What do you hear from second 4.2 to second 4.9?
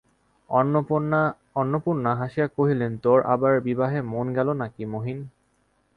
গেল নাকি,